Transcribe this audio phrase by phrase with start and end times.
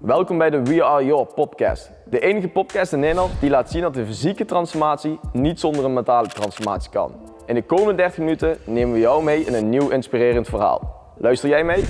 [0.00, 1.90] Welkom bij de We Are Your podcast.
[2.04, 5.92] De enige podcast in Nederland die laat zien dat de fysieke transformatie niet zonder een
[5.92, 7.12] mentale transformatie kan.
[7.46, 11.12] In de komende 30 minuten nemen we jou mee in een nieuw inspirerend verhaal.
[11.16, 11.84] Luister jij mee?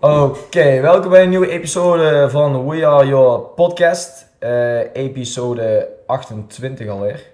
[0.00, 4.26] Oké, welkom bij een nieuwe episode van We Are Your podcast.
[4.38, 7.32] Eh, episode 28 alweer.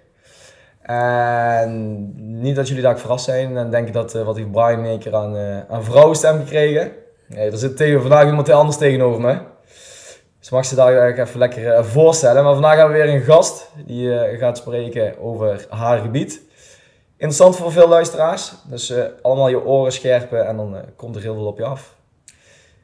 [0.82, 4.98] En niet dat jullie daar verrast zijn en denken dat eh, wat heeft Brian in
[4.98, 6.92] keer aan, eh aan gekregen.
[7.34, 9.38] Nee, er zit tegen, vandaag iemand anders tegenover me.
[10.38, 12.44] Dus mag ze daar even lekker eh, voorstellen.
[12.44, 16.40] Maar vandaag hebben we weer een gast die eh, gaat spreken over haar gebied.
[17.12, 18.52] Interessant voor veel luisteraars.
[18.64, 21.94] Dus eh, allemaal je oren scherpen en dan komt er heel veel op je af.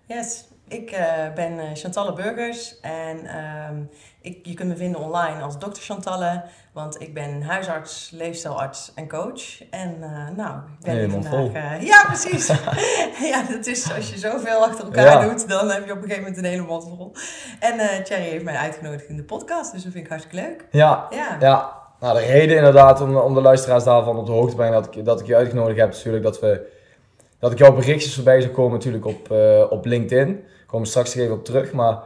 [0.07, 0.97] Yes, ik
[1.35, 3.83] ben Chantalle Burgers en ehm,
[4.21, 6.43] ik, je kunt me vinden online als dokter Chantalle,
[6.77, 9.63] want ik ben huisarts, leefstijlarts en coach.
[9.71, 11.41] En eh, nou, ik ben hier Helemaal vandaag...
[11.41, 11.51] vol.
[11.55, 12.47] eh, ja, precies.
[13.33, 15.29] ja, dat is als je zoveel achter elkaar Ja.
[15.29, 17.13] doet, dan heb je op een gegeven moment een hele mond vol.
[17.61, 20.65] En eh Thierry heeft mij uitgenodigd in de podcast, dus dat vind ik hartstikke leuk.
[20.71, 21.73] Ja, Ja, ja.
[22.01, 24.95] Nou, de reden inderdaad om, om de luisteraars daarvan op de hoogte te brengen dat
[24.97, 26.67] ik, dat ik je uitgenodigd heb, is natuurlijk dat, we,
[27.39, 29.31] dat ik jouw berichtjes voorbij zou komen natuurlijk op,
[29.71, 30.27] op LinkedIn.
[30.27, 31.73] Daar komen we straks nog even op terug.
[31.73, 31.99] Maar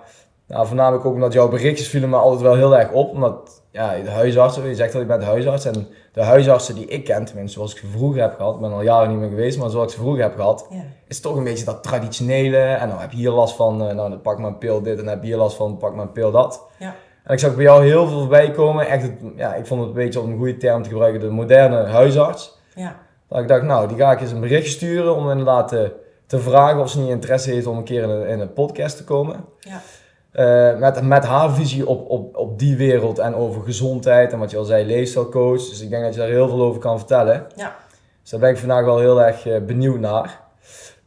[0.51, 3.11] nou, voornamelijk ook omdat jouw berichtjes vielen me altijd wel heel erg op.
[3.11, 5.65] Omdat ja, de huisartsen, je zegt dat je bent huisarts.
[5.65, 8.55] En de huisartsen die ik ken, tenminste zoals ik ze vroeger heb gehad.
[8.55, 10.67] Ik ben al jaren niet meer geweest, maar zoals ik ze vroeger heb gehad.
[10.71, 12.57] ja, Is toch een beetje dat traditionele.
[12.59, 14.99] En dan heb je hier last van, eh, nou dan pak maar een pil dit.
[14.99, 16.67] En dan heb je hier last van, pak maar een pil dat.
[16.79, 18.87] ja, En ik zag bij jou heel veel voorbij komen.
[18.89, 21.31] Echt, het, ja, ik vond het een beetje om een goede term te gebruiken, de
[21.31, 22.59] moderne huisarts.
[22.75, 22.97] ja,
[23.29, 25.93] Dat ik dacht, nou, die ga ik eens een berichtje sturen om inderdaad te,
[26.27, 28.97] te vragen of ze niet interesse heeft om een keer in een, in een podcast
[28.97, 29.45] te komen.
[29.59, 29.81] ja,
[30.33, 34.51] Eh, met, met haar visie op, op, op die wereld en over gezondheid en wat
[34.51, 35.69] je al zei, leefstijlcoach.
[35.69, 37.47] Dus ik denk dat je daar heel veel over kan vertellen.
[37.57, 37.77] ja.
[38.23, 40.41] Dus daar ben ik vandaag wel heel erg eh, benieuwd naar.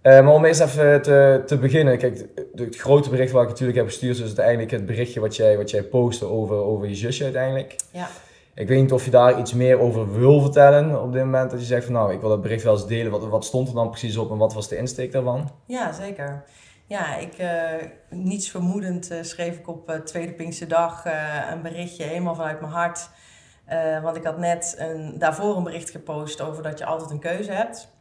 [0.02, 1.98] Eh, maar om eerst even te, te beginnen.
[1.98, 5.36] Kijk, het, het grote bericht wat ik natuurlijk heb gestuurd is uiteindelijk het berichtje wat
[5.36, 7.76] jij, wat jij postte over, over je zusje uiteindelijk.
[7.92, 8.08] ja.
[8.56, 11.52] Ik weet niet of je daar iets meer over wil vertellen op dit moment.
[11.52, 13.12] Dat je zegt van nou, ik wil dat bericht wel eens delen.
[13.12, 15.50] Wat, wat stond er dan precies op en wat was de insteek daarvan?
[15.66, 16.44] Ja, zeker.
[16.94, 22.04] Ja, ik, eh, niets vermoedend eh, schreef ik op eh, Tweede Pinksterdag eh een berichtje
[22.04, 23.10] helemaal vanuit mijn hart.
[24.02, 27.52] Want ik had net een, daarvoor een bericht gepost over dat je altijd een keuze
[27.52, 27.92] hebt.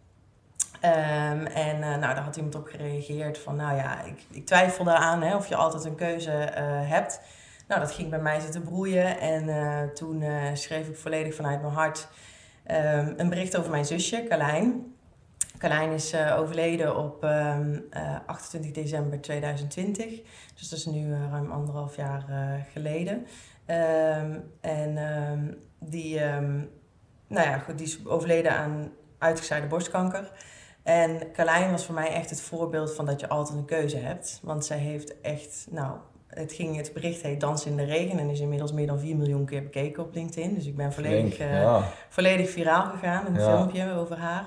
[0.80, 5.22] Ehm, en nou, daar had iemand op gereageerd van, nou ja, ik, ik twijfel daaraan
[5.22, 6.30] hè, of je altijd een keuze
[6.84, 7.20] hebt.
[7.68, 10.24] Nou, dat ging bij mij zitten broeien en toen
[10.54, 12.08] schreef ik volledig vanuit mijn hart
[12.64, 14.94] ehm, een bericht over mijn zusje, Carlijn.
[15.58, 20.20] Carlijn is eh, overleden op ehm, eh, 28 december 2020.
[20.54, 22.24] Dus dat is nu eh, ruim anderhalf jaar
[22.72, 23.26] geleden.
[23.66, 26.20] Ehm, en ehm, die,
[27.26, 30.32] nou ja, goed, die is overleden aan uitgezaaide borstkanker.
[30.82, 34.40] En Carlijn was voor mij echt het voorbeeld van dat je altijd een keuze hebt.
[34.42, 35.96] Want zij heeft echt, nou,
[36.26, 39.16] het, ging, het bericht heet Dans in de Regen en is inmiddels meer dan 4
[39.16, 40.54] miljoen keer bekeken op LinkedIn.
[40.54, 41.38] Dus ik ben volledig...
[41.38, 41.88] Ja.
[42.08, 43.56] volledig viraal gegaan, een Ja.
[43.56, 44.46] filmpje over haar.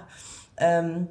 [0.56, 1.02] Ehm,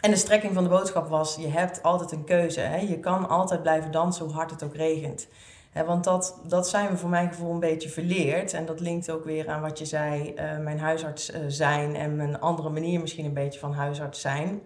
[0.00, 2.60] en de strekking van de boodschap was, je hebt altijd een keuze.
[2.60, 2.76] Hè?
[2.76, 5.28] Je kan altijd blijven dansen hoe hard het ook regent.
[5.72, 8.52] Want dat, dat zijn we voor mijn gevoel een beetje verleerd.
[8.52, 12.16] En dat linkt ook weer aan wat je zei, eh, mijn huisarts eh, zijn en
[12.16, 14.60] mijn andere manier misschien een beetje van huisarts zijn.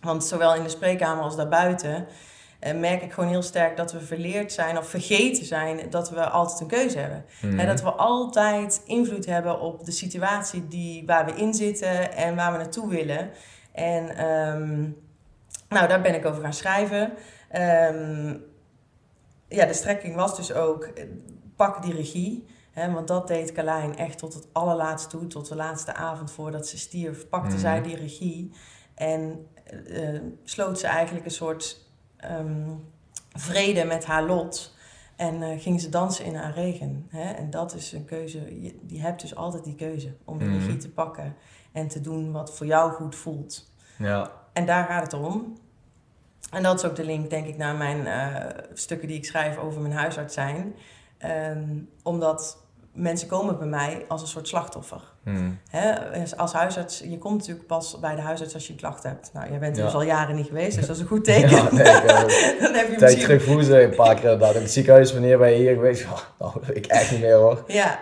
[0.00, 2.06] Want zowel in de spreekkamer als daarbuiten
[2.74, 6.60] merk ik gewoon heel sterk dat we verleerd zijn of vergeten zijn dat we altijd
[6.60, 7.24] een keuze hebben.
[7.42, 7.58] Mhm.
[7.58, 12.36] Hè, dat we altijd invloed hebben op de situatie die, waar we in zitten en
[12.36, 13.30] waar we naartoe willen.
[13.72, 14.80] En ehm,
[15.68, 17.12] nou, daar ben ik over gaan schrijven.
[17.50, 18.34] Ehm,
[19.48, 21.04] ja, de strekking was dus ook, eh,
[21.56, 22.46] pak die regie.
[22.70, 26.68] Hè, want dat deed Carlijn echt tot het allerlaatste toe, tot de laatste avond voordat
[26.68, 27.58] ze stierf, pakte Mhm.
[27.58, 28.52] zij die regie.
[28.94, 29.46] En
[29.86, 31.85] eh, sloot ze eigenlijk een soort
[32.16, 32.70] ehm,
[33.32, 34.74] vrede met haar lot.
[35.16, 37.06] En eh, ging ze dansen in haar regen.
[37.08, 37.30] Hè?
[37.32, 38.62] En dat is een keuze.
[38.62, 40.54] Je, je hebt dus altijd die keuze om de Mhm.
[40.58, 41.36] regie te pakken
[41.72, 43.70] en te doen wat voor jou goed voelt.
[43.98, 44.30] Ja.
[44.52, 45.56] En daar gaat het om.
[46.50, 49.56] En dat is ook de link, denk ik, naar mijn eh, stukken die ik schrijf
[49.58, 50.74] over mijn huisarts zijn.
[51.18, 52.64] Ehm, omdat
[52.96, 55.00] mensen komen bij mij als een soort slachtoffer.
[55.70, 55.92] Hè?
[56.20, 59.30] Dus Als huisarts, je komt natuurlijk pas bij de huisarts als je een klacht hebt.
[59.32, 59.84] Nou, jij bent er Ja.
[59.84, 61.50] dus al jaren niet geweest, dus dat is een goed teken.
[61.50, 63.22] Ja, nee, ik, eh, Dan heb je misschien...
[63.22, 66.02] terug vroegen ze een paar keer inderdaad in het ziekenhuis wanneer ben je hier geweest?
[66.02, 66.08] Ja,
[66.38, 67.64] nou, ik echt niet meer hoor.
[67.66, 67.98] Ja,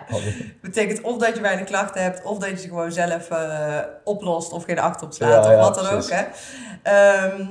[0.60, 4.52] betekent of dat je weinig klachten hebt, of dat je ze gewoon zelf eh, oplost
[4.52, 6.10] of geen acht op slaat, Ja, of wat dan precies.
[6.12, 6.18] ook.
[6.18, 6.24] Hè.
[6.82, 7.46] Ehm,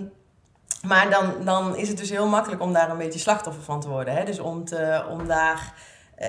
[0.87, 3.89] maar dan, dan is het dus heel makkelijk om daar een beetje slachtoffer van te
[3.89, 4.13] worden.
[4.15, 4.23] Hè?
[4.25, 5.73] Dus om, te, om daar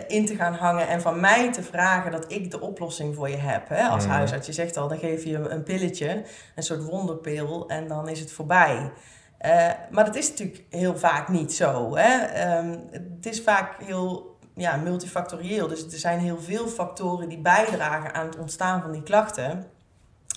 [0.08, 3.36] in te gaan hangen en van mij te vragen dat ik de oplossing voor je
[3.36, 3.69] heb.
[3.69, 3.82] Hè?
[3.82, 4.12] Als Mhm.
[4.12, 6.22] huisarts, je zegt al, dan geef je een pilletje,
[6.54, 8.92] een soort wonderpil en dan is het voorbij.
[9.38, 11.96] Eh, maar dat is natuurlijk heel vaak niet zo.
[11.96, 12.25] Hè?
[12.25, 15.69] Ehm, het is vaak heel ja, multifactorieel.
[15.69, 19.64] Dus er zijn heel veel factoren die bijdragen aan het ontstaan van die klachten.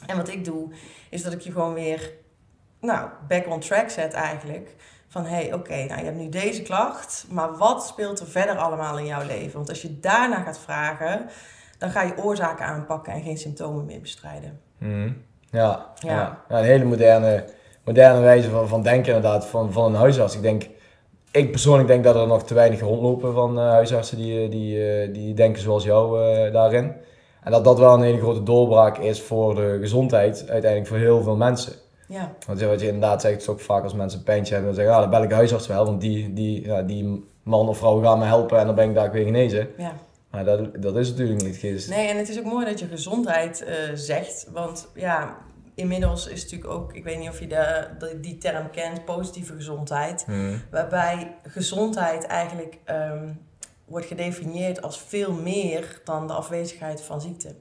[0.05, 0.69] En wat ik doe,
[1.09, 2.11] is dat ik je gewoon weer
[2.81, 4.75] nou, back on track zet eigenlijk.
[5.17, 8.57] Van hé, hey, oké, nou je hebt nu deze klacht, maar wat speelt er verder
[8.57, 9.53] allemaal in jouw leven?
[9.53, 11.25] Want als je daarna gaat vragen,
[11.77, 14.59] dan ga je oorzaken aanpakken en geen symptomen meer bestrijden.
[14.77, 15.11] Mhm.
[15.51, 16.39] Ja, ja.
[16.49, 16.57] ja.
[16.57, 17.45] een hele moderne,
[17.83, 20.35] moderne wijze van, van denken inderdaad, van, van een huisarts.
[20.35, 20.67] Ik denk,
[21.31, 25.13] ik persoonlijk denk dat er nog te weinig rondlopen van uh, huisartsen die, die, uh,
[25.13, 26.95] die denken zoals jou uh, daarin.
[27.43, 31.21] En dat dat wel een hele grote doorbraak is voor de gezondheid, uiteindelijk voor heel
[31.21, 31.73] veel mensen.
[32.07, 32.33] Ja.
[32.47, 34.95] Want wat je inderdaad zegt, is ook vaak als mensen een pijntje hebben, dan zeggen
[34.95, 38.17] ja, dan bel ik huisarts wel, want die, die, ja, die man of vrouw gaat
[38.17, 39.69] me helpen en dan ben ik daar weer genezen.
[39.77, 39.93] Ja.
[40.31, 41.55] Maar dat, dat is natuurlijk niet.
[41.55, 41.89] Geest.
[41.89, 45.37] Nee, en het is ook mooi dat je gezondheid uh, zegt, want ja,
[45.75, 49.53] inmiddels is natuurlijk ook, ik weet niet of je de, de die term kent, positieve
[49.53, 50.23] gezondheid.
[50.25, 50.61] Hmm.
[50.71, 53.39] Waarbij gezondheid eigenlijk um,
[53.85, 57.55] wordt gedefinieerd als veel meer dan de afwezigheid van ziekte.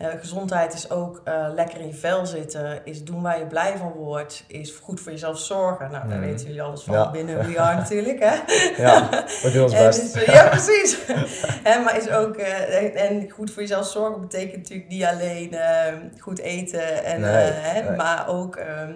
[0.00, 3.76] Uh, gezondheid is ook uh, lekker in je vel zitten, is doen waar je blij
[3.76, 5.90] van wordt, is goed voor jezelf zorgen.
[5.90, 6.24] Nou, daar Mm.
[6.24, 7.10] weten jullie alles van Ja.
[7.10, 8.34] binnen We Are natuurlijk, hè?
[8.82, 9.08] Ja,
[9.42, 10.16] we doen ons En best.
[10.16, 10.98] is- ja, precies.
[11.68, 15.52] Hè, maar is ook, eh, en- en goed voor jezelf zorgen betekent natuurlijk niet alleen
[15.54, 17.96] eh, goed eten, en, Nee, eh, hè, nee.
[17.96, 18.92] maar ook ehm,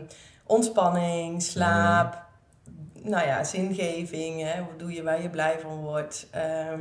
[0.47, 2.23] ontspanning, slaap,
[3.03, 6.27] nou ja, zingeving, hè, wat doe je waar je blij van wordt.
[6.31, 6.81] Ehm,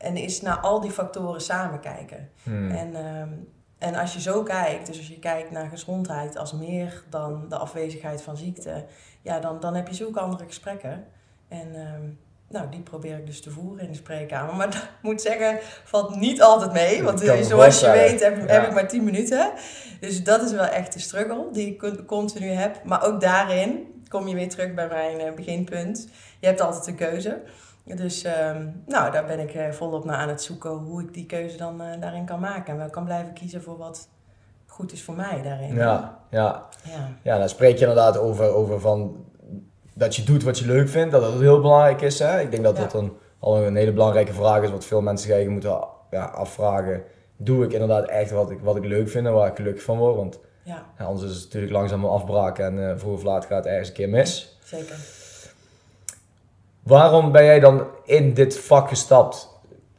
[0.00, 2.30] en is naar al die factoren samen kijken.
[2.42, 2.70] Hmm.
[2.70, 3.28] En, ehm,
[3.78, 7.56] en als je zo kijkt, dus als je kijkt naar gezondheid als meer dan de
[7.56, 8.84] afwezigheid van ziekte,
[9.22, 11.04] ja, dan, dan heb je zulke andere gesprekken.
[11.48, 12.02] En ehm,
[12.48, 14.54] nou, die probeer ik dus te voeren in de spreekkamer.
[14.56, 17.02] Maar dat moet zeggen, valt niet altijd mee.
[17.02, 18.66] Want eh, zoals je weet heb, heb Ja.
[18.66, 19.52] ik maar 10 minuten.
[20.00, 22.84] Dus dat is wel echt de struggle die ik con- continu heb.
[22.84, 26.08] Maar ook daarin kom je weer terug bij mijn eh, beginpunt.
[26.40, 27.40] Je hebt altijd een keuze.
[27.84, 31.26] Dus ehm, nou, daar ben ik eh, volop naar aan het zoeken hoe ik die
[31.26, 32.72] keuze dan eh, daarin kan maken.
[32.72, 34.08] En wel kan blijven kiezen voor wat
[34.66, 35.74] goed is voor mij daarin.
[35.74, 36.66] Ja, ja.
[36.84, 37.08] ja.
[37.22, 39.24] ja, dan spreek je inderdaad over, over van
[39.94, 42.18] dat je doet wat je leuk vindt, dat dat heel belangrijk is.
[42.18, 42.40] Hè?
[42.40, 42.82] Ik denk dat Ja.
[42.82, 46.24] dat een, al een hele belangrijke vraag is, wat veel mensen zich eigenlijk moeten ja,
[46.24, 47.02] afvragen.
[47.36, 49.98] Doe ik inderdaad echt wat ik, wat ik leuk vind en waar ik gelukkig van
[49.98, 50.16] word?
[50.16, 53.44] Want ja, ja, anders is het natuurlijk langzaam een afbraak en eh vroeg of laat
[53.44, 54.58] gaat het ergens een keer mis.
[54.64, 54.96] zeker.
[56.82, 59.48] Waarom ben jij dan in dit vak gestapt?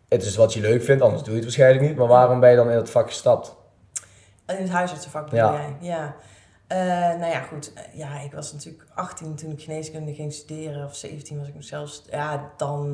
[0.09, 1.97] Het is wat je leuk vindt, anders doe je het waarschijnlijk niet.
[1.97, 3.55] Maar waarom ben je dan in het vak gestapt?
[4.47, 5.53] In het huisartsenvak bedoel Ja.
[5.53, 5.75] jij?
[5.79, 6.15] Ja.
[6.67, 6.77] Eh,
[7.19, 7.73] nou ja, goed.
[7.93, 10.85] Ja, ik was natuurlijk 18 toen ik geneeskunde ging studeren.
[10.85, 12.03] Of 17 was ik nog zelfs.
[12.09, 12.85] Ja, dan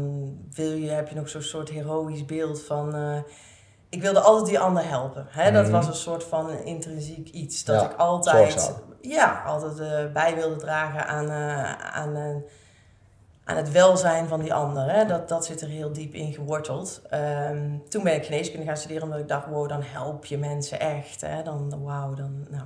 [0.54, 2.96] wil je, heb je nog zo'n soort heroïsch beeld van...
[2.96, 3.18] eh,
[3.90, 5.26] ik wilde altijd die ander helpen.
[5.30, 5.52] Hè?
[5.52, 5.72] Dat Mhm.
[5.72, 7.64] was een soort van intrinsiek iets.
[7.64, 8.76] Dat Ja, ik altijd, zorgzaam.
[9.02, 11.32] ja, altijd eh, bij wilde dragen aan,
[11.94, 12.44] aan,
[13.48, 14.92] aan het welzijn van die ander.
[14.92, 15.06] Hè?
[15.06, 17.02] Dat, dat zit er heel diep in geworteld.
[17.10, 20.80] Ehm, toen ben ik geneeskunde gaan studeren omdat ik dacht, wow, dan help je mensen
[20.80, 21.22] echt.
[21.22, 21.44] Hè?
[21.44, 22.66] Dan, wauw, dan, nou,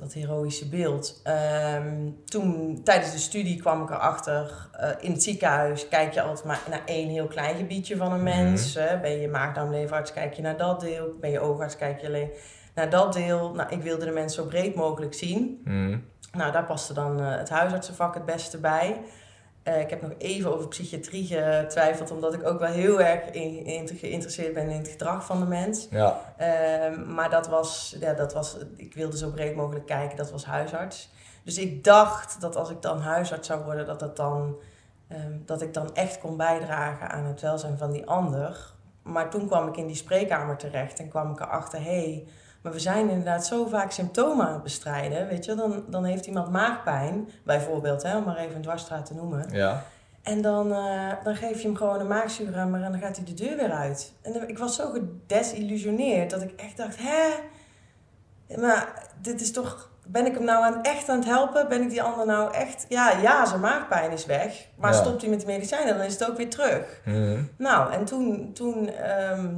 [0.00, 1.20] dat heroïsche beeld.
[1.24, 6.46] Ehm, toen, tijdens de studie kwam ik erachter, eh in het ziekenhuis kijk je altijd
[6.46, 8.74] maar naar één heel klein gebiedje van een mens.
[8.74, 8.98] hè.
[9.00, 11.14] Ben je maagdarmleverarts, kijk je naar dat deel.
[11.20, 12.30] Ben je oogarts, kijk je alleen
[12.74, 13.52] naar dat deel.
[13.54, 15.60] Nou, ik wilde de mensen zo breed mogelijk zien.
[15.64, 16.04] Hmm.
[16.32, 19.00] Nou, daar paste dan eh, het huisartsenvak het beste bij.
[19.68, 23.64] Eh, ik heb nog even over psychiatrie getwijfeld, omdat ik ook wel heel erg in,
[23.64, 25.86] in- geïnteresseerd ben in het gedrag van de mens.
[25.90, 30.30] Ja, Ehm, maar dat was, ja, dat was, ik wilde zo breed mogelijk kijken, dat
[30.30, 31.10] was huisarts.
[31.44, 34.56] Dus ik dacht dat als ik dan huisarts zou worden, dat, dat, dan,
[35.08, 38.72] ehm, dat ik dan echt kon bijdragen aan het welzijn van die ander.
[39.02, 42.24] Maar toen kwam ik in die spreekkamer terecht en kwam ik erachter, hé, hey,
[42.68, 45.26] maar we zijn inderdaad zo vaak symptomen aan het bestrijden.
[45.28, 49.14] Weet je, dan, dan heeft iemand maagpijn, bijvoorbeeld, hè, om maar even een dwarsstraat te
[49.14, 49.46] noemen.
[49.52, 49.82] ja.
[50.22, 53.34] En dan, eh, dan geef je hem gewoon een maagzuurremmer en dan gaat hij de
[53.34, 54.12] deur weer uit.
[54.22, 57.28] En dan- ik was zo gedesillusioneerd dat ik echt dacht, hè?
[58.60, 59.90] Maar dit is toch...
[60.06, 61.68] Ben ik hem nou aan, echt aan het helpen?
[61.68, 62.86] Ben ik die ander nou echt...
[62.88, 64.66] Ja, ja, zijn maagpijn is weg.
[64.76, 64.98] Maar Ja.
[64.98, 67.00] stopt hij met de medicijnen, dan is het ook weer terug.
[67.04, 67.48] Hmm.
[67.58, 69.54] Nou, en toen, toen ehm,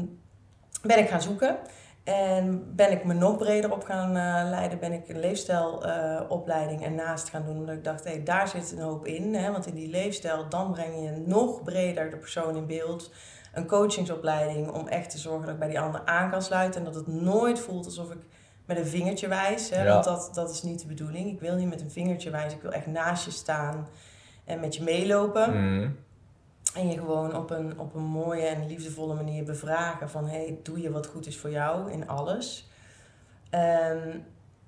[0.83, 1.57] ben ik gaan zoeken.
[2.05, 4.79] En ben ik me nog breder op gaan eh, leiden.
[4.79, 7.57] Ben ik een leefstijlopleiding ernaast gaan doen.
[7.57, 9.35] Omdat ik dacht, hé, daar zit een hoop in.
[9.35, 9.53] Hè?
[9.53, 13.13] Want in die leefstijl, dan breng je nog breder de persoon in beeld.
[13.55, 16.81] Een coachingsopleiding om echt te zorgen dat ik bij die ander aan kan sluiten.
[16.81, 18.19] En dat het nooit voelt alsof ik
[18.65, 19.71] met een vingertje wijs.
[19.71, 19.83] Hè?
[19.83, 19.93] Ja.
[19.93, 21.31] Want dat, dat is niet de bedoeling.
[21.31, 22.57] Ik wil niet met een vingertje wijzen.
[22.57, 23.89] Ik wil echt naast je staan
[24.45, 25.45] en met je meelopen.
[25.45, 25.97] Hmm.
[26.75, 30.29] En je gewoon op een, op een mooie en liefdevolle manier bevragen van...
[30.29, 32.69] hey, doe je wat goed is voor jou in alles?
[33.51, 34.19] Ehm,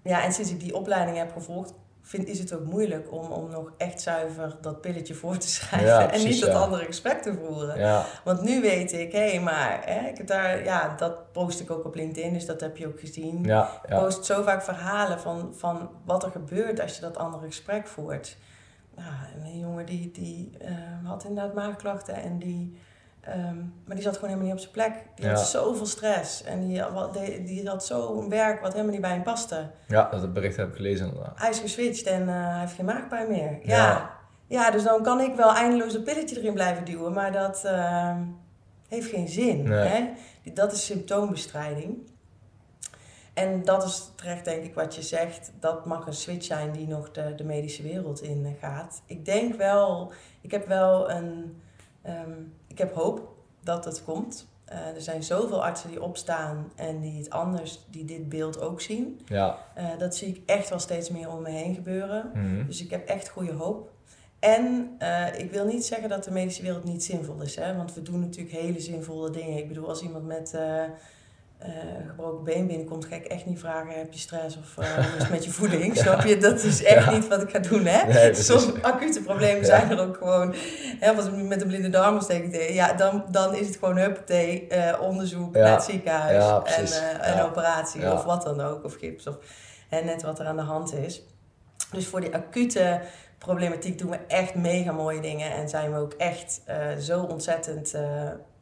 [0.03, 1.75] ja, en sinds ik die opleiding heb gevolgd...
[2.03, 5.89] vind, is het ook moeilijk om, om nog echt zuiver dat pilletje voor te schrijven
[5.89, 6.59] Ja, en niet dat ja.
[6.59, 7.79] andere gesprek te voeren.
[7.79, 11.71] Ja, Want nu weet ik, hé, maar hè, ik heb daar, ja, dat post ik
[11.71, 13.45] ook op LinkedIn, dus dat heb je ook gezien.
[13.45, 17.87] Ik post zo vaak verhalen van, van wat er gebeurt als je dat andere gesprek
[17.87, 18.37] voert.
[19.05, 20.71] Ja, en een jongen die, die eh,
[21.05, 22.79] had inderdaad maagklachten en die,
[23.21, 25.05] ehm, maar die zat gewoon helemaal niet op zijn plek.
[25.15, 29.01] Die had zoveel stress en die, had- die, die had zo'n werk wat helemaal niet
[29.01, 29.71] bij hem paste.
[29.87, 31.39] ja, dat bericht heb ik gelezen inderdaad.
[31.39, 33.59] Hij is geswitcht en eh, hij heeft geen maagpijn meer.
[33.63, 33.77] Ja.
[33.77, 34.11] Ja.
[34.47, 34.71] ja.
[34.71, 38.21] dus dan kan ik wel eindeloos dat pilletje erin blijven duwen, maar dat ehm,
[38.89, 39.63] heeft geen zin.
[39.63, 39.89] Nee.
[39.89, 40.09] Hè?
[40.55, 42.11] Dat is symptoombestrijding.
[43.35, 45.53] En dat is terecht, denk ik, wat je zegt.
[45.61, 49.03] Dat mag een switch zijn die nog de, de medische wereld in eh, gaat.
[49.07, 51.63] Ik denk wel, ik heb wel een,
[52.03, 52.33] ehm,
[52.67, 54.47] ik heb hoop dat het komt.
[54.65, 58.81] Eh, er zijn zoveel artsen die opstaan en die het anders, die dit beeld ook
[58.81, 59.21] zien.
[59.27, 59.59] Ja.
[59.75, 62.31] Eh, dat zie ik echt wel steeds meer om me heen gebeuren.
[62.35, 62.67] Mhm.
[62.67, 63.91] Dus ik heb echt goede hoop.
[64.39, 64.97] En
[65.37, 67.57] ik wil niet zeggen dat de medische wereld niet zinvol is.
[67.57, 67.77] Hè?
[67.77, 69.59] Want we doen natuurlijk hele zinvolle dingen.
[69.59, 70.55] Ik bedoel, als iemand met
[71.63, 74.95] eh, eh, gebroken been binnenkomt, ga ik echt niet vragen: heb je stress of eh,
[74.95, 75.97] hoe is met je voeding?
[76.03, 76.37] Snap je?
[76.37, 77.11] Dat is echt Ja.
[77.11, 77.85] niet wat ik ga doen.
[77.87, 78.13] Hè?
[78.13, 78.35] Nee.
[78.35, 79.65] Soms acute problemen Ja.
[79.65, 80.55] zijn er ook gewoon.
[81.01, 84.67] Hè, als ik met een blinde darmontsteking deed, ja, dan, dan is het gewoon huppatee,
[84.69, 89.27] eh onderzoek naar het ziekenhuis en eh, een operatie of wat dan ook, of gips
[89.27, 89.37] of
[89.89, 91.23] hè, net wat er aan de hand is.
[91.93, 93.01] Dus voor die acute
[93.39, 97.95] problematiek doen we echt mega mooie dingen en zijn we ook echt eh, zo ontzettend
[97.95, 98.03] eh,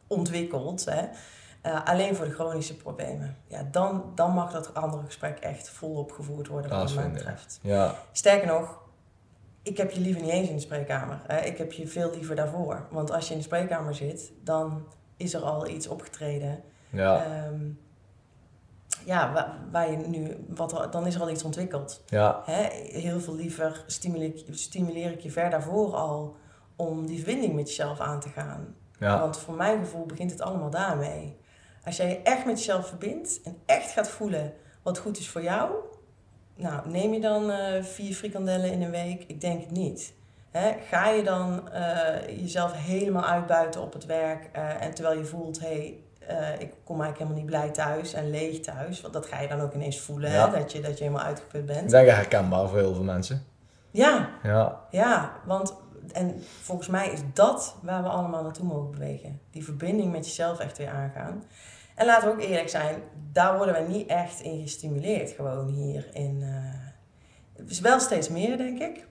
[0.06, 0.84] ontwikkeld.
[0.84, 1.02] Hè?
[1.60, 3.36] Eh, alleen voor de chronische problemen.
[3.46, 7.58] Ja, dan, dan mag dat andere gesprek echt volop gevoerd worden, wat mij betreft.
[7.62, 8.78] Ja, Sterker nog,
[9.62, 11.20] ik heb je liever niet eens in de spreekkamer.
[11.26, 11.40] Hè?
[11.40, 12.86] Ik heb je veel liever daarvoor.
[12.90, 14.86] Want als je in de spreekkamer zit, dan
[15.16, 16.62] is er al iets opgetreden.
[16.90, 17.68] ja, Ehm,
[19.04, 22.02] ja, waar, waar je nu, wat dan is er al iets ontwikkeld.
[22.06, 22.62] ja, Hè?
[23.00, 26.36] Heel veel liever stimuleer, ik- stimuleer ik je ver daarvoor al
[26.76, 28.74] om die verbinding met jezelf aan te gaan.
[28.98, 31.38] ja, Want voor mijn gevoel begint het allemaal daarmee.
[31.84, 35.42] Als jij je echt met jezelf verbindt en echt gaat voelen wat goed is voor
[35.42, 35.70] jou,
[36.56, 39.24] nou, neem je dan eh, vier frikandellen in een week?
[39.26, 40.12] Ik denk het niet.
[40.90, 45.60] Ga je dan eh, jezelf helemaal uitbuiten op het werk eh, en terwijl je voelt,
[45.60, 49.40] hé, hey, ik kom eigenlijk helemaal niet blij thuis en leeg thuis, want dat ga
[49.40, 50.50] je dan ook ineens voelen, Ja.
[50.50, 50.58] hè?
[50.58, 51.90] Dat, je, dat je helemaal uitgeput bent.
[51.90, 53.44] denk herkenbaar voor heel veel mensen.
[53.90, 55.74] Ja, Ja, ja, want
[56.12, 59.40] en volgens mij is dat waar we allemaal naartoe mogen bewegen.
[59.50, 61.44] Die verbinding met jezelf echt weer aangaan.
[61.94, 63.02] En laten we ook eerlijk zijn,
[63.32, 66.42] daar worden wij niet echt in gestimuleerd, gewoon hier in.
[66.42, 69.06] eh, is wel steeds meer, denk ik.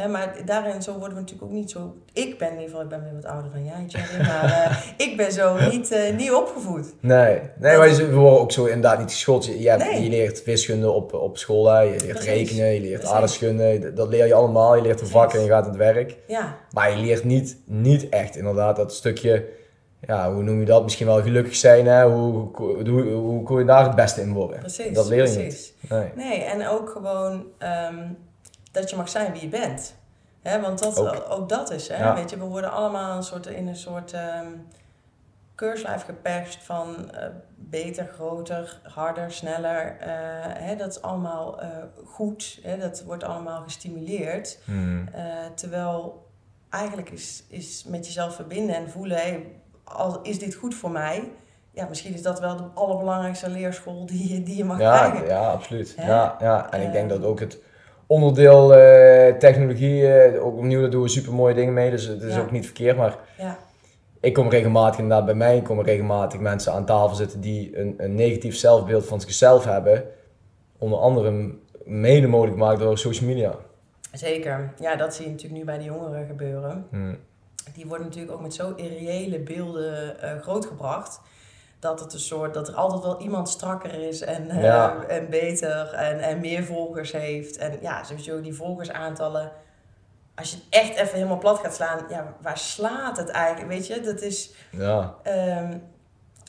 [0.00, 1.94] Hè, maar daarin zo worden we natuurlijk ook niet zo.
[2.12, 4.76] Ik ben in ieder geval, ik ben weer wat ouder dan jij, Jerry, maar eh,
[5.06, 6.94] ik ben zo niet, eh, niet opgevoed.
[7.00, 9.44] nee, nee maar je- we worden ook zo inderdaad niet geschoold.
[9.44, 10.02] Je, je, hebt- Nee.
[10.02, 11.80] je leert wiskunde op, op school, hè.
[11.80, 12.24] je leert Precies.
[12.26, 14.76] rekenen, je leert aardrijkskunde, dat leer je allemaal.
[14.76, 16.16] Je leert een vak en je gaat aan het werk.
[16.26, 19.48] Ja, Maar je leert niet, niet echt inderdaad dat stukje,
[20.00, 22.04] ja, hoe noem je dat, misschien wel gelukkig zijn, hè?
[22.04, 22.48] Hoe,
[22.88, 23.02] hoe,
[23.44, 24.58] hoe, je daar het beste in worden?
[24.58, 24.94] precies.
[24.94, 25.74] dat leer je precies.
[25.80, 25.90] niet.
[25.90, 26.08] Nee.
[26.16, 27.94] Nee, en ook gewoon ehm,
[28.80, 29.94] dat je mag zijn wie je bent.
[30.42, 31.24] Hè, want dat, Ook.
[31.28, 31.48] ook.
[31.48, 31.96] dat is, hè.
[32.04, 32.14] Ja.
[32.14, 34.46] Weet je, we worden allemaal een soort, in een soort ehm
[35.54, 39.96] keurslijf geperst van eh, beter, groter, harder, sneller.
[40.00, 40.08] eh,
[40.42, 41.68] hè, dat is allemaal eh,
[42.04, 42.58] goed.
[42.62, 44.58] Hè, dat wordt allemaal gestimuleerd.
[44.64, 45.08] Hmm.
[45.12, 45.22] Eh,
[45.54, 46.26] terwijl
[46.70, 49.46] eigenlijk is, is met jezelf verbinden en voelen, hey,
[49.84, 51.30] al is dit goed voor mij?
[51.70, 55.28] Ja, misschien is dat wel de allerbelangrijkste leerschool die je, die je mag Ja, krijgen.
[55.28, 55.96] ja, absoluut.
[55.96, 56.06] Hè?
[56.08, 56.70] Ja, ja.
[56.70, 57.20] En ik denk Ehm.
[57.20, 57.58] dat ook het
[58.06, 62.22] onderdeel eh, technologie, eh, ook opnieuw, daar doen we super mooie dingen mee, dus het
[62.22, 62.40] is Ja.
[62.40, 63.58] ook niet verkeerd, maar Ja,
[64.20, 68.14] ik kom regelmatig inderdaad bij mij, komen regelmatig mensen aan tafel zitten die een, een
[68.14, 70.04] negatief zelfbeeld van zichzelf hebben,
[70.78, 73.54] onder andere mede mogelijk gemaakt door social media.
[74.12, 74.72] Zeker.
[74.80, 76.86] Ja, dat zie je natuurlijk nu bij de jongeren gebeuren.
[76.90, 77.16] Hmm.
[77.74, 81.20] Die worden natuurlijk ook met zo irreële beelden eh, grootgebracht.
[81.78, 85.92] Dat het een soort, dat er altijd wel iemand strakker is en, eh, en beter
[85.92, 87.56] en, en meer volgers heeft.
[87.56, 89.52] En ja, sowieso die volgersaantallen.
[90.34, 93.68] Als je het echt even helemaal plat gaat slaan, ja, waar slaat het eigenlijk?
[93.68, 94.54] Weet je, dat is.
[94.70, 95.78] Ja, ehm,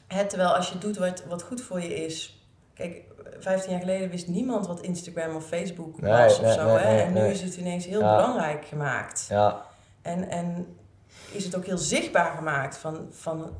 [0.07, 2.45] hè, terwijl als je doet wat, wat goed voor je is.
[2.73, 3.01] Kijk,
[3.39, 6.65] 15 jaar geleden wist niemand wat Instagram of Facebook Nee, was of nee, zo.
[6.65, 6.91] nee, hè?
[6.93, 8.15] nee, en nu is het ineens heel Ja.
[8.15, 9.25] belangrijk gemaakt.
[9.29, 9.61] ja,
[10.01, 10.77] En, en
[11.31, 13.57] is het ook heel zichtbaar gemaakt van, van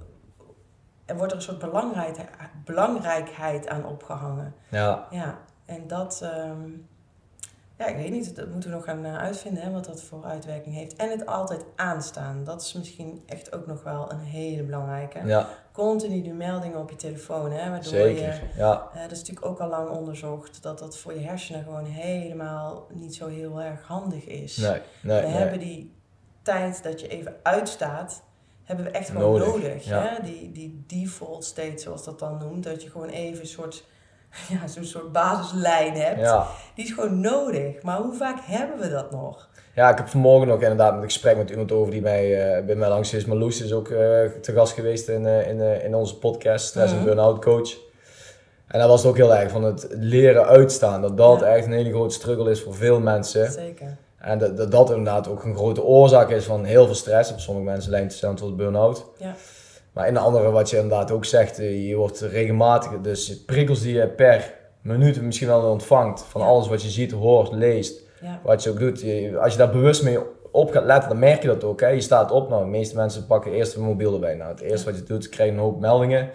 [1.08, 2.30] er wordt er een soort belangrijkheid,
[2.66, 4.54] belangrijkheid aan opgehangen.
[4.70, 6.70] ja, Ja, en dat, ehm,
[7.78, 10.26] ja, ik weet niet, dat moeten we nog gaan eh, uitvinden hè, wat dat voor
[10.26, 10.96] uitwerking heeft.
[10.96, 15.26] En het altijd aanstaan, dat is misschien echt ook nog wel een hele belangrijke.
[15.26, 18.42] Ja, Continu die meldingen op je telefoon, hè, waardoor je, zeker.
[18.58, 21.86] Ja, eh, dat is natuurlijk ook al lang onderzocht, dat dat voor je hersenen gewoon
[21.86, 24.58] helemaal niet zo heel erg handig is.
[24.58, 25.38] nee, nee, we nee.
[25.38, 25.96] hebben die
[26.42, 28.24] tijd dat je even uitstaat,
[28.68, 29.86] hebben we echt gewoon Nodig, nodig.
[29.86, 30.02] ja.
[30.02, 30.24] hè?
[30.24, 33.84] Die, die default state, zoals dat dan noemt, dat je gewoon even een soort,
[34.62, 36.20] ja, zo'n soort basislijn hebt.
[36.20, 36.48] Ja.
[36.76, 37.82] Die is gewoon nodig.
[37.82, 39.50] Maar hoe vaak hebben we dat nog?
[39.76, 42.76] Ja, ik heb vanmorgen nog inderdaad een gesprek met iemand over die bij, eh, bij
[42.76, 43.26] mij langs is.
[43.26, 43.98] Marloes is ook eh,
[44.42, 47.06] te gast geweest in, eh, in, in onze podcast, Stress en Mhm.
[47.08, 47.76] Burn-out Coach.
[48.68, 51.02] En dat was het ook heel erg van het leren uitstaan.
[51.02, 51.46] Dat dat Ja.
[51.46, 53.52] echt een hele grote struggle is voor veel mensen.
[53.52, 53.98] Zeker.
[54.28, 57.32] En dat, dat dat inderdaad ook een grote oorzaak is van heel veel stress.
[57.32, 59.06] Op sommige mensen leidt het dan tot burn-out.
[59.18, 59.36] Ja.
[59.94, 63.82] Maar in de andere, wat je inderdaad ook zegt, eh, je wordt regelmatig, dus prikkels
[63.82, 66.48] die je per minuut misschien wel ontvangt, van Ja.
[66.48, 68.40] alles wat je ziet, hoort, leest, Ja.
[68.44, 69.02] wat je ook doet.
[69.02, 70.20] Je- als je daar bewust mee
[70.52, 71.80] op gaat letten, dan merk je dat ook.
[71.82, 71.88] Hè?
[71.88, 74.36] Je staat op, nou, de meeste mensen pakken eerst een mobiel erbij.
[74.36, 76.30] Nou, het eerste wat je doet, krijg je een hoop meldingen.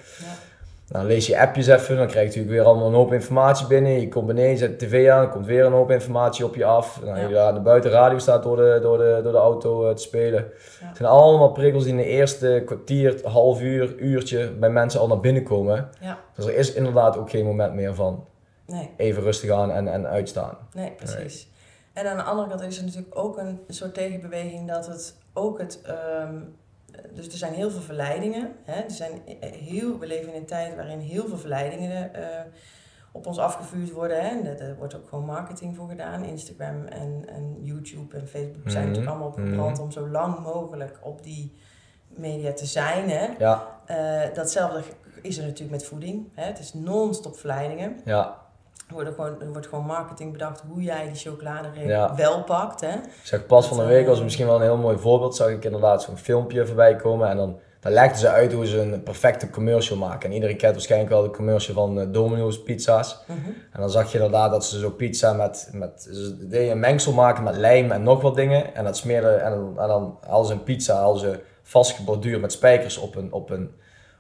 [0.93, 4.01] Dan lees je appjes even, dan krijg je natuurlijk weer allemaal een hoop informatie binnen.
[4.01, 6.65] Je komt beneden, zet de tv aan, dan komt weer een hoop informatie op je
[6.65, 7.01] af.
[7.05, 7.29] Dan Ja.
[7.29, 10.45] je aan de buitenradio staat door de, door de, door de auto eh, te spelen.
[10.81, 10.87] Ja.
[10.87, 15.07] Het zijn allemaal prikkels die in de eerste kwartier, half uur, uurtje bij mensen al
[15.09, 15.89] naar binnen komen.
[16.01, 16.19] Ja.
[16.35, 18.27] Dus er is inderdaad ook geen moment meer van
[18.67, 18.91] Nee.
[18.97, 20.59] even rustig aan en, en uitstaan.
[20.73, 21.51] Nee, precies.
[21.93, 25.59] En aan de andere kant is er natuurlijk ook een soort tegenbeweging dat het ook
[25.59, 25.81] het.
[25.85, 26.35] ehm,
[27.13, 28.53] dus er zijn heel veel verleidingen.
[28.65, 28.81] Hè?
[28.81, 32.45] Er zijn heel, we leven in een tijd waarin heel veel verleidingen eh,
[33.13, 34.21] op ons afgevuurd worden.
[34.23, 34.29] Hè?
[34.29, 36.25] En daar wordt ook gewoon marketing voor gedaan.
[36.25, 40.39] Instagram en, en YouTube en Facebook zijn Mhm, natuurlijk allemaal op gebrand om zo lang
[40.39, 41.53] mogelijk op die
[42.09, 43.11] media te zijn.
[43.11, 43.27] Hè?
[43.39, 44.83] Ja, Eh, datzelfde
[45.23, 46.29] is er natuurlijk met voeding.
[46.35, 46.45] Hè?
[46.45, 48.01] Het is non-stop verleidingen.
[48.05, 48.41] ja.
[48.93, 52.15] Wordt, gewoon, er wordt gewoon marketing bedacht hoe jij die chocoladereep Ja.
[52.15, 52.81] wel pakt.
[52.81, 52.93] Hè?
[52.93, 55.49] Ik zag pas van de week, eh, was misschien wel een heel mooi voorbeeld, zag
[55.49, 59.03] ik inderdaad zo'n filmpje voorbij komen en dan, dan legden ze uit hoe ze een
[59.03, 60.29] perfecte commercial maken.
[60.29, 63.19] En iedereen kent waarschijnlijk wel de commercial van eh, Domino's pizza's.
[63.27, 63.39] Mhm.
[63.73, 67.13] En dan zag je inderdaad dat ze zo pizza met, met ze deden een mengsel
[67.13, 68.75] maken met lijm en nog wat dingen.
[68.75, 72.53] En dat smeerden, en, dan- en dan hadden ze een pizza, hadden ze vastgeborduurd met
[72.53, 73.71] spijkers op een, op een,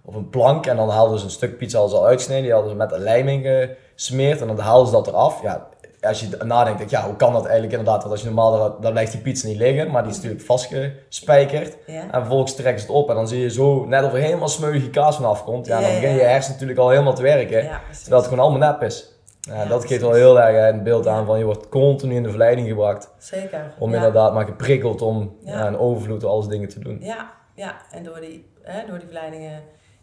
[0.04, 0.66] op een plank.
[0.66, 3.00] En dan haalden ze een stuk pizza al zo uitgesneden, die hadden ze met een
[3.00, 4.40] lijm ingesmeerd.
[4.40, 5.42] En dan haalden ze dat eraf.
[5.42, 5.68] Ja,
[6.02, 8.00] als je nadenkt, ja, hoe kan dat eigenlijk inderdaad?
[8.00, 11.76] Want als je normaal, dan blijft die pizza niet liggen, maar die is natuurlijk vastgespijkerd.
[11.86, 12.02] Ja.
[12.02, 14.48] En vervolgens trekken ze het op en dan zie je zo, net of er helemaal
[14.48, 15.66] smeuïge kaas van afkomt.
[15.66, 17.70] Ja, dan begin je hersen natuurlijk al helemaal te werken.
[17.92, 19.10] Terwijl het gewoon allemaal nep is.
[19.40, 22.28] Ja, dat geeft wel heel erg een beeld aan van je wordt continu in de
[22.28, 23.10] verleiding gebracht.
[23.18, 23.74] Zeker.
[23.78, 25.66] Om inderdaad maar geprikkeld om ja.
[25.66, 26.98] een overvloed alles dingen te doen.
[27.00, 27.76] Ja, ja.
[27.90, 29.62] en door die, hè, door die verleidingen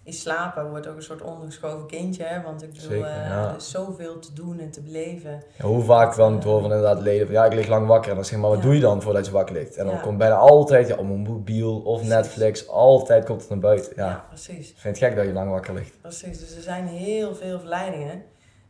[0.10, 2.24] is slapen wordt ook een soort ondergeschoven kindje.
[2.24, 2.42] Hè?
[2.42, 3.50] Want ik bedoel, Zeker, eh, ja.
[3.50, 5.44] er is zoveel te doen en te beleven.
[5.58, 8.10] Ja, hoe vaak wel niet horen van inderdaad leden van ja ik lig lang wakker
[8.10, 8.64] en dan zeg maar wat Ja.
[8.66, 9.76] doe je dan voordat je wakker ligt?
[9.76, 12.16] En dan komt bijna altijd ja, op mijn mobiel of Precies.
[12.16, 13.94] Netflix, altijd komt het naar buiten.
[13.96, 14.06] Ja.
[14.08, 14.70] Ja, precies.
[14.70, 16.02] Ik vind het gek dat je lang wakker ligt.
[16.02, 18.24] Precies, dus er zijn heel veel verleidingen.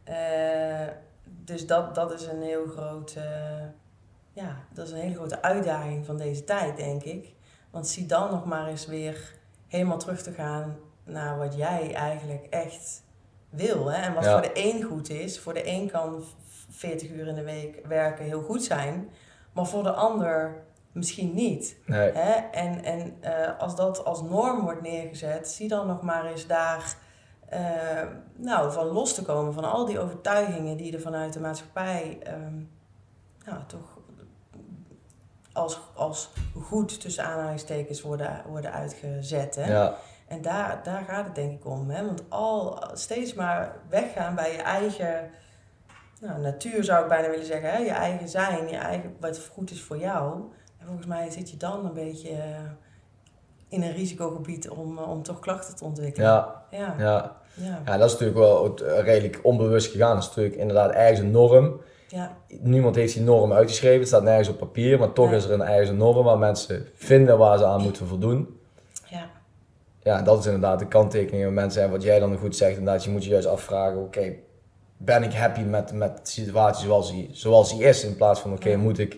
[0.03, 0.87] Eh,
[1.25, 3.23] dus dat, dat is een heel groot, eh,
[4.33, 7.33] ja, dat is een hele grote uitdaging van deze tijd, denk ik.
[7.71, 9.33] Want zie dan nog maar eens weer
[9.67, 10.77] helemaal terug te gaan
[11.09, 13.03] naar wat jij eigenlijk echt
[13.49, 13.91] wil.
[13.91, 14.01] Hè?
[14.01, 14.31] En wat Ja.
[14.31, 15.39] voor de een goed is.
[15.39, 19.09] Voor de een kan v- 40 uur in de week werken heel goed zijn,
[19.53, 21.77] maar voor de ander misschien niet.
[21.85, 22.11] Nee.
[22.11, 22.31] Hè?
[22.51, 26.95] En, en eh, als dat als norm wordt neergezet, zie dan nog maar eens daar
[27.49, 29.53] eh, nou, van los te komen.
[29.53, 32.55] Van al die overtuigingen die er vanuit de maatschappij ehm,
[33.45, 33.97] nou, toch
[35.53, 36.29] als, als
[36.61, 39.55] goed tussen aanhalingstekens worden, worden uitgezet.
[39.55, 39.71] Hè?
[39.71, 39.95] Ja.
[40.29, 41.89] En daar, daar gaat het denk ik om.
[41.89, 42.05] Hè?
[42.05, 45.29] Want al steeds maar weggaan bij je eigen
[46.21, 47.71] nou, natuur zou ik bijna willen zeggen.
[47.71, 47.77] Hè?
[47.77, 50.33] Je eigen zijn, je eigen, wat goed is voor jou.
[50.79, 52.69] En volgens mij zit je dan een beetje eh,
[53.69, 56.27] in een risicogebied om, eh, om toch klachten te ontwikkelen.
[56.27, 57.35] Ja, Ja, ja.
[57.53, 60.13] ja, ja, dat is natuurlijk wel eh, redelijk onbewust gegaan.
[60.13, 61.81] Dat is natuurlijk inderdaad ergens een norm.
[62.07, 65.51] ja, Niemand heeft die norm uitgeschreven, het staat nergens op papier, maar toch is er
[65.51, 68.59] een een norm waar mensen vinden waar ze aan moeten voldoen.
[69.05, 69.29] ja,
[70.09, 71.83] Ja, dat is inderdaad de kanttekening van mensen.
[71.83, 74.33] En wat jij dan goed zegt, inderdaad, je moet je juist afvragen, oké,
[74.97, 78.03] ben ik happy met, met de situatie zoals die, zoals die is?
[78.03, 79.17] In plaats van, oké, moet ik,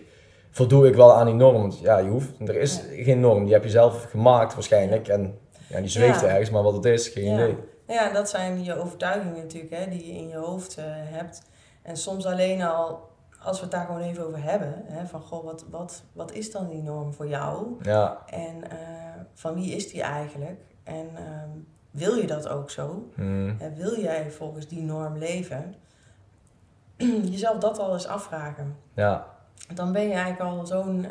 [0.50, 1.56] voldoe ik wel aan die norm?
[1.60, 5.08] Want ja, je hoeft, er is geen norm, die heb je zelf gemaakt waarschijnlijk.
[5.08, 6.26] En ja, die zweeft Ja.
[6.26, 7.56] ergens, maar wat het is, geen idee.
[7.86, 11.42] Ja, dat zijn je overtuigingen natuurlijk, hè, die je in je hoofd eh, hebt.
[11.82, 13.00] En soms alleen al,
[13.42, 16.50] als we het daar gewoon even over hebben, hè, van goh, wat, wat, wat is
[16.50, 17.66] dan die norm voor jou?
[17.82, 18.78] Ja, En eh,
[19.34, 20.60] van wie is die eigenlijk?
[20.84, 21.48] En ehm,
[21.90, 23.10] wil je dat ook zo?
[23.14, 25.74] hmm, En wil jij volgens die norm leven?
[27.32, 28.76] jezelf dat al eens afvragen.
[28.94, 29.26] Ja.
[29.74, 31.06] Dan ben je eigenlijk al zo'n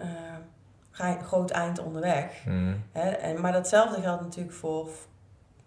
[0.92, 2.46] eh, groot eind onderweg.
[2.46, 2.84] Mm.
[2.92, 3.10] Hè?
[3.10, 4.90] En, maar datzelfde geldt natuurlijk voor,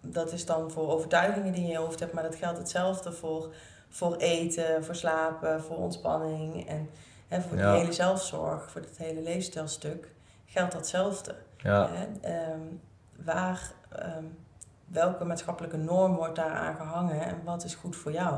[0.01, 3.11] dat is dan voor overtuigingen die je in je hoofd hebt, maar dat geldt hetzelfde
[3.11, 3.53] voor,
[3.89, 6.89] voor eten, voor slapen, voor ontspanning en
[7.27, 7.71] hè, voor Ja.
[7.71, 10.07] die hele zelfzorg, voor het hele leefstijlstuk,
[10.45, 11.35] geldt datzelfde.
[11.57, 11.89] Ja.
[12.21, 12.59] Ehm,
[13.23, 14.23] waar, ehm,
[14.87, 18.35] welke maatschappelijke norm wordt daar aan gehangen en wat is goed voor jou?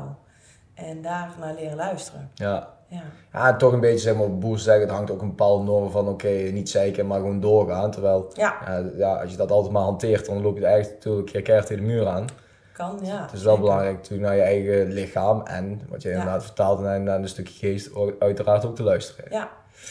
[0.74, 2.30] En daar naar leren luisteren.
[2.34, 2.76] Ja.
[2.90, 5.90] Ja, Ja, toch een beetje zeg maar, boers zeggen, het hangt ook een bepaalde norm
[5.90, 7.90] van oké, niet zeiken, maar gewoon doorgaan.
[7.90, 11.44] Terwijl, ja ja, ja, als je dat altijd maar hanteert, dan loop je eigenlijk natuurlijk
[11.44, 12.24] keihard tegen de muur aan.
[12.72, 13.22] kan, ja.
[13.22, 16.14] Het is wel belangrijk natuurlijk naar je eigen lichaam en, wat je Ja.
[16.14, 19.24] inderdaad vertaalt, naar, naar een stukje geest uiteraard ook te luisteren.
[19.30, 19.48] Ja,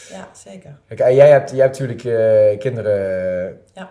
[0.10, 0.80] ja, zeker.
[0.88, 3.62] Kijk, en jij hebt, jij hebt natuurlijk eh, kinderen.
[3.74, 3.90] Ja.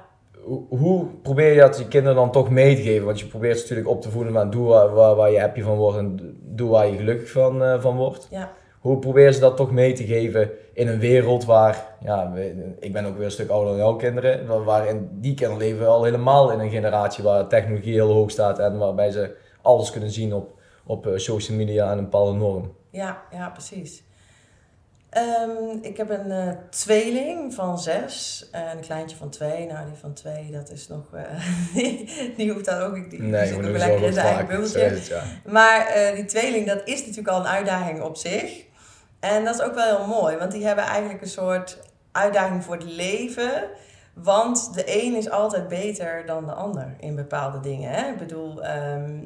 [0.68, 3.04] Hoe, probeer je dat je kinderen dan toch mee te geven?
[3.06, 5.62] Want je probeert ze natuurlijk op te voeden, maar doe waar, waar, waar je happy
[5.62, 8.26] van wordt en doe waar je gelukkig van, eh, van wordt.
[8.30, 8.52] Ja.
[8.80, 12.32] Hoe probeer je ze dat toch mee te geven in een wereld waar, ja,
[12.80, 15.86] ik ben ook weer een stuk ouder dan jouw kinderen, wa- waarin die kinderen leven
[15.88, 20.10] al helemaal in een generatie waar technologie heel hoog staat en waarbij ze alles kunnen
[20.10, 20.48] zien op,
[20.86, 22.72] op eh, social media en een bepaalde norm.
[22.90, 24.04] Ja, ja, precies.
[25.10, 29.66] Ehm, ik heb een eh, tweeling van zes en een kleintje van twee.
[29.66, 31.14] Nou, die van twee, dat is nog...
[31.14, 31.22] eh,
[31.74, 32.94] die, die hoeft dan ook...
[32.94, 34.78] Die, die Nee, zit een lekker in zijn eigen bubbeltje.
[34.80, 35.22] Het, ja.
[35.44, 38.64] Maar eh, die tweeling, dat is natuurlijk al een uitdaging op zich.
[39.20, 41.78] En dat is ook wel heel mooi, want die hebben eigenlijk een soort
[42.12, 43.64] uitdaging voor het leven.
[44.14, 47.90] Want de een is altijd beter dan de ander in bepaalde dingen.
[47.90, 48.08] Hè?
[48.10, 49.18] Ik bedoel, ehm,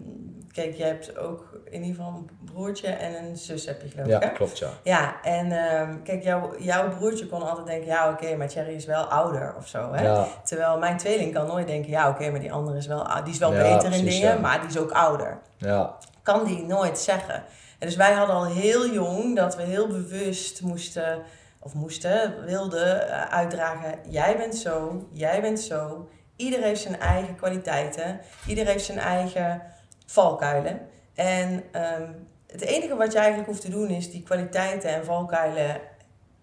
[0.53, 4.07] kijk, je hebt ook in ieder geval een broertje en een zus heb je geloof
[4.07, 4.23] Ja, ik.
[4.23, 4.29] Hè?
[4.29, 4.69] klopt ja.
[4.83, 8.85] Ja, en ehm, kijk, jouw jouw broertje kon altijd denken, ja oké, maar Thierry is
[8.87, 9.93] wel ouder of zo.
[9.93, 10.03] Hè?
[10.03, 13.33] Ja, Terwijl mijn tweeling kan nooit denken, ja oké, maar die andere is wel, die
[13.33, 14.39] is wel Ja, beter in dingen, ja.
[14.41, 17.35] maar die is ook ouder ja, kan die nooit zeggen.
[17.79, 21.23] En dus wij hadden al heel jong dat we heel bewust moesten,
[21.61, 26.09] of moesten, wilden eh, uitdragen: jij bent zo, jij bent zo.
[26.37, 29.63] Ieder heeft zijn eigen kwaliteiten, ieder heeft zijn eigen
[30.11, 30.81] valkuilen.
[31.15, 32.03] En ehm,
[32.47, 35.81] het enige wat je eigenlijk hoeft te doen is die kwaliteiten en valkuilen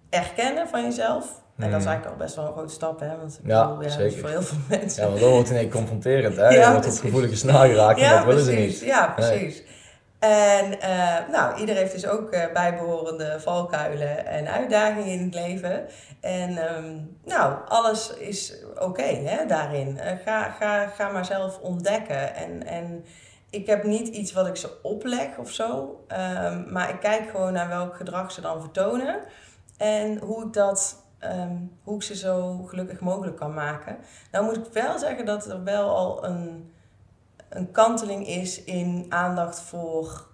[0.10, 1.25] erkennen van jezelf.
[1.58, 1.88] En dat is Mhm.
[1.93, 3.17] eigenlijk al best wel een grote stap, hè?
[3.17, 4.06] Want ik Ja, bedoel, ja, zeker.
[4.06, 5.03] is voor heel veel mensen.
[5.03, 6.47] Ja, want dan wordt het ineens confronterend, hè?
[6.49, 8.80] Ja, je wordt op gevoelige snaar geraakt en dat willen ze niet.
[8.80, 9.63] Ja, precies.
[10.19, 15.86] En eh, nou, ieder heeft dus ook eh, bijbehorende valkuilen en uitdagingen in het leven.
[16.21, 19.99] En ehm, nou, alles is oké hè, daarin.
[19.99, 22.36] Eh, ga, ga, ga maar zelf ontdekken.
[22.36, 23.06] En, en
[23.49, 26.03] ik heb niet iets wat ik ze opleg of zo.
[26.07, 29.19] ehm, maar ik kijk gewoon naar welk gedrag ze dan vertonen.
[29.77, 31.03] En hoe ik dat...
[31.19, 33.97] ehm, hoe ik ze zo gelukkig mogelijk kan maken.
[34.31, 36.71] Nou moet ik wel zeggen dat er wel al een
[37.49, 40.27] een kanteling is in aandacht voor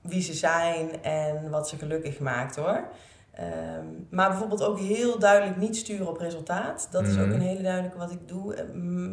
[0.00, 2.88] wie ze zijn en wat ze gelukkig maakt hoor.
[3.32, 6.88] Ehm, maar bijvoorbeeld ook heel duidelijk niet sturen op resultaat.
[6.90, 7.34] Dat is ook Mhm.
[7.34, 8.64] een hele duidelijke wat ik doe.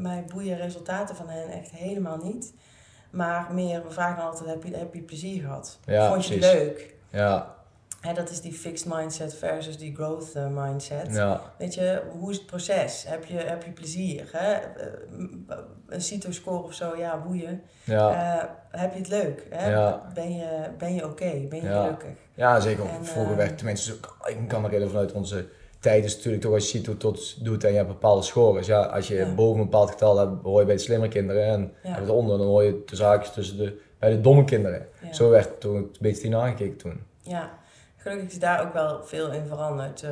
[0.02, 2.54] Mij boeien resultaten van hen echt helemaal niet.
[3.10, 5.80] Maar meer, we vragen altijd, heb je, heb je plezier gehad?
[5.86, 6.60] Ja, Vond je het precies.
[6.60, 6.96] leuk?
[7.10, 7.58] Ja,
[8.00, 11.16] Hè, dat is die fixed mindset versus die growth eh, mindset.
[11.16, 13.06] ja, Weet je, hoe is het proces?
[13.08, 14.30] Heb je, heb je plezier?
[14.32, 14.52] Hè?
[14.54, 17.62] Eh, Een CITO-score of zo, ja, boeien.
[17.84, 18.10] ja.
[18.40, 18.50] Eh,
[18.82, 19.46] heb je het leuk?
[19.50, 19.70] Hè?
[19.70, 20.10] Ja.
[20.14, 21.32] Ben je, ben je oké?
[21.50, 22.10] Ben je gelukkig?
[22.34, 22.86] ja, zeker.
[22.86, 23.92] En, Vroeger eh, werd tenminste,
[24.26, 25.48] ik kan me herinneren vanuit onze
[25.80, 28.22] tijd is het natuurlijk toch als je ziet hoe tot doet en je hebt bepaalde
[28.22, 28.68] scores.
[28.68, 29.34] Ja, als je Ja.
[29.34, 32.12] boven een bepaald getal hebt, hoor je bij de slimme kinderen en Ja.
[32.14, 34.88] onder dan hoor je de zaakjes tussen de, bij de domme kinderen.
[35.04, 35.14] Ja.
[35.14, 37.04] Zo werd toen een beetje aangekeken toen.
[37.22, 37.50] Ja,
[37.98, 40.04] gelukkig is daar ook wel veel in veranderd.
[40.04, 40.12] Eh.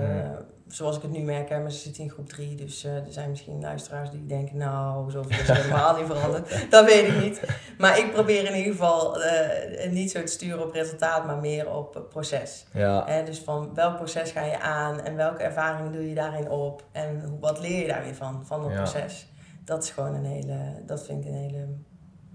[0.68, 3.06] Zoals ik het nu merk, hè, maar ze zitten in groep 3, dus eh, er
[3.10, 6.72] zijn misschien luisteraars die denken, nou, zoveel is helemaal niet veranderd.
[6.72, 7.42] Dat weet ik niet.
[7.78, 11.72] Maar ik probeer in ieder geval eh, niet zo te sturen op resultaat, maar meer
[11.74, 12.66] op eh, proces.
[12.74, 16.84] Ja, dus van welk proces ga je aan en welke ervaringen doe je daarin op
[16.92, 18.76] en hoe- wat leer je daar weer van, van dat Ja.
[18.78, 19.32] proces.
[19.66, 21.66] Dat is gewoon een hele, dat vind ik een hele,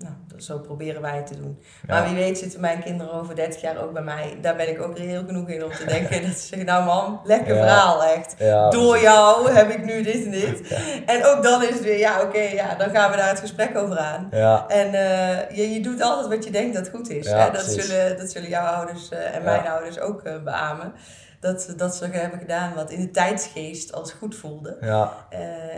[0.02, 1.58] nou, zo proberen wij het te doen.
[1.86, 1.94] Ja.
[1.94, 4.38] Maar wie weet zitten mijn kinderen over 30 jaar ook bij mij.
[4.40, 7.20] Daar ben ik ook heel genoeg in om te denken dat ze zeggen, nou man,
[7.24, 7.60] lekker Ja.
[7.60, 8.34] verhaal echt.
[8.38, 10.60] ja, Door jou heb ik nu dit en dit.
[11.06, 13.76] En ook dan is het weer, ja oké, ja, dan gaan we daar het gesprek
[13.76, 14.28] over aan.
[14.68, 17.26] En eh, je, je doet altijd wat je denkt dat goed is.
[17.30, 17.38] Hè?
[17.38, 17.86] Dat, precies.
[17.86, 20.92] zullen, dat zullen jouw ouders eh, en mijn ouders ook eh, beamen.
[21.40, 24.76] Dat, dat ze hebben gedaan wat in de tijdsgeest als goed voelde.
[24.80, 25.12] ja.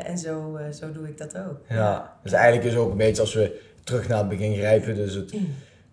[0.05, 1.59] En zo, zo doe ik dat ook.
[1.69, 5.15] Ja, dus eigenlijk is ook een beetje als we terug naar het begin grijpen, dus
[5.15, 5.35] het,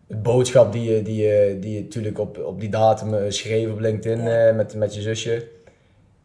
[0.08, 3.72] het boodschap die je, die je, die je natuurlijk op, op die datum eh, schreef
[3.72, 4.48] op LinkedIn Ja.
[4.48, 5.48] eh, met, met je zusje,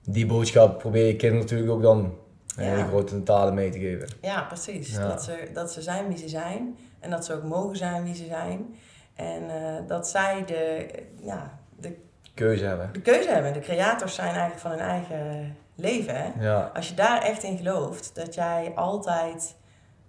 [0.05, 2.15] die boodschap probeer je kinderen natuurlijk ook dan
[2.57, 2.71] een Ja.
[2.71, 4.09] hele grote talen mee te geven.
[4.23, 4.93] Ja, precies.
[4.93, 5.09] Ja.
[5.09, 6.77] Dat, ze, dat ze zijn wie ze zijn.
[7.01, 8.75] En dat ze ook mogen zijn wie ze zijn.
[9.15, 10.87] En eh, dat zij de,
[11.23, 11.93] ja, de,
[12.35, 12.91] Keuze hebben.
[12.93, 13.53] de keuze hebben.
[13.53, 16.15] De creators zijn eigenlijk van hun eigen leven.
[16.17, 16.45] Hè?
[16.45, 19.55] Ja, Als je daar echt in gelooft, dat jij altijd,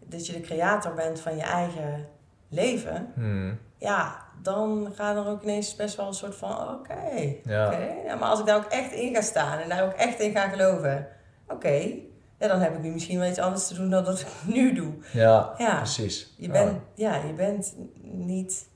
[0.10, 2.08] dat je de creator bent van je eigen
[2.50, 3.60] leven, Hmm.
[3.78, 7.66] ja, dan gaat er ook ineens best wel een soort van, oké, Ja.
[7.68, 7.94] oké.
[8.06, 10.32] Ja, maar als ik daar ook echt in ga staan en daar ook echt in
[10.32, 11.08] ga geloven,
[11.48, 11.94] oké,
[12.40, 14.74] ja, dan heb ik nu misschien wel iets anders te doen dan dat ik nu
[14.74, 14.94] doe.
[15.14, 15.76] ja, Ja.
[15.78, 16.34] precies.
[16.38, 16.52] Je Ja.
[16.52, 18.68] bent, ja, je bent niet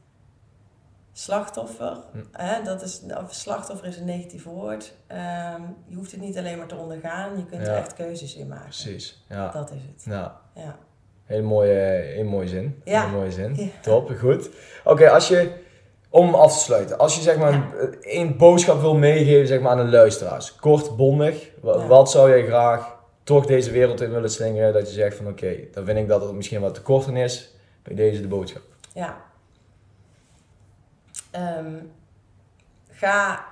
[1.13, 1.98] slachtoffer.
[2.12, 2.17] Hm.
[2.32, 2.63] Hè?
[2.63, 4.94] Dat is, of slachtoffer is een negatief woord.
[5.08, 8.48] Ehm, je hoeft het niet alleen maar te ondergaan, je kunt er echt keuzes in
[8.48, 8.63] maken.
[8.63, 9.52] Precies, ja.
[9.52, 10.04] Dat is het.
[10.06, 10.41] ja.
[10.56, 10.76] Ja.
[11.32, 12.82] Hele mooie, hele mooie zin.
[12.84, 13.06] Ja.
[13.06, 13.56] Hele mooie zin.
[13.56, 13.67] Ja.
[13.82, 14.50] Top, goed.
[14.84, 15.52] Oké, als je,
[16.10, 19.86] om af te sluiten, als je zeg maar een, boodschap wil meegeven zeg maar, aan
[19.86, 21.88] de luisteraars, kort, bondig, Ja.
[21.88, 25.56] wat zou jij graag toch deze wereld in willen slingeren, dat je zegt van oké,
[25.72, 28.62] dan vind ik dat het misschien wat te kort in is, bij deze de boodschap.
[28.94, 29.22] Ja.
[31.32, 31.76] Ehm,
[32.89, 33.46] ga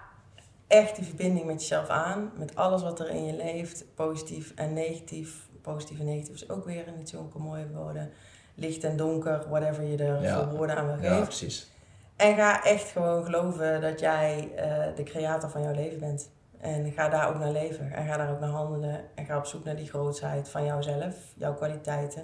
[0.68, 2.32] echt die verbinding met jezelf aan.
[2.38, 3.86] Met alles wat er in je leeft.
[3.96, 5.48] Positief en negatief.
[5.74, 8.12] Positief en negatief is ook weer niet zulke mooie woorden.
[8.56, 10.36] Licht en donker, whatever je er Ja.
[10.44, 11.24] voor woorden aan wil Ja, geven.
[11.24, 11.72] precies.
[12.16, 16.30] En ga echt gewoon geloven dat jij eh, de creator van jouw leven bent.
[16.60, 17.92] En ga daar ook naar leven.
[17.92, 19.00] En ga daar ook naar handelen.
[19.16, 22.24] En ga op zoek naar die grootheid van jouzelf, jouw kwaliteiten.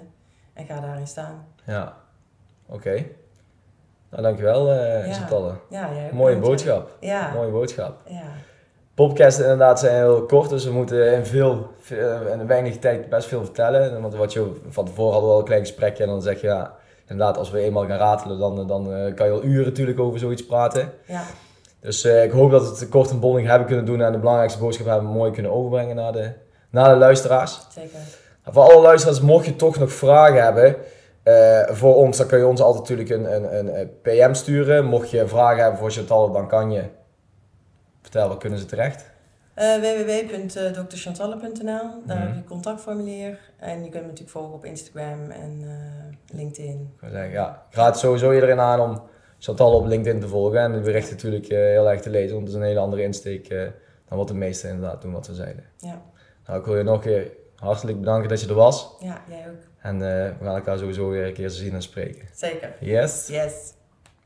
[0.52, 1.46] En ga daarin staan.
[1.64, 1.96] Ja,
[2.66, 3.04] oké.
[4.10, 5.06] Nou, dankjewel eh
[5.68, 5.90] Ja.
[5.90, 6.96] Ja, Mooie boodschap.
[7.00, 7.32] Ja.
[7.32, 8.00] Mooie boodschap.
[8.08, 8.22] Ja.
[8.96, 13.28] Podcasts inderdaad zijn heel kort, dus we moeten in, veel, veel- in weinig tijd best
[13.28, 14.00] veel vertellen.
[14.02, 16.46] Want wat je van tevoren hadden we al een klein gesprekje en dan zeg je
[16.46, 16.74] ja,
[17.08, 20.18] inderdaad als we eenmaal gaan ratelen dan, dan eh, kan je al uren natuurlijk over
[20.18, 20.92] zoiets praten.
[21.06, 21.22] Ja.
[21.80, 24.18] Dus eh, ik hoop dat we het kort en bondig hebben kunnen doen en de
[24.18, 26.30] belangrijkste boodschap hebben mooi kunnen overbrengen naar de,
[26.70, 27.60] naar de luisteraars.
[27.74, 27.98] Zeker.
[28.44, 30.76] En voor alle luisteraars, mocht je toch nog vragen hebben
[31.22, 34.84] eh, voor ons, dan kun je ons altijd natuurlijk een, een, een, een PM sturen.
[34.84, 36.82] Mocht je vragen hebben voor Chantal, dan kan je.
[38.06, 39.10] Vertel, waar kunnen ze terecht?
[39.54, 41.62] Eh www.drchantalle.nl
[42.06, 42.18] Daar Mhm.
[42.18, 43.38] heb je een contactformulier.
[43.58, 46.94] En je kunt me natuurlijk volgen op Instagram en eh, LinkedIn.
[47.02, 49.02] Ik zeggen, ja, ik raad sowieso iedereen aan om
[49.38, 52.46] Chantal op LinkedIn te volgen en de berichten natuurlijk eh, heel erg te lezen, want
[52.46, 53.48] het is een hele andere insteek
[54.08, 55.64] dan wat de meesten inderdaad doen wat we zeiden.
[55.78, 56.02] Ja,
[56.46, 59.46] Nou, ik wil je nog een keer hartelijk bedanken dat je er was ja jij
[59.48, 59.62] ook.
[59.80, 62.28] en eh, we gaan elkaar sowieso weer een keer zien en spreken.
[62.34, 62.72] Zeker.
[62.80, 63.26] Yes?
[63.26, 63.72] Yes.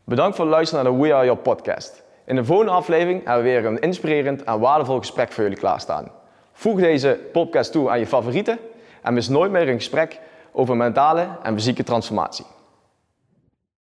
[0.05, 2.03] Bedankt voor het luisteren naar de We Are Your podcast.
[2.31, 6.11] In de volgende aflevering hebben we weer een inspirerend en waardevol gesprek voor jullie klaarstaan.
[6.53, 8.59] Voeg deze podcast toe aan je favorieten
[9.03, 10.21] en mis nooit meer een gesprek
[10.53, 12.45] over mentale en fysieke transformatie.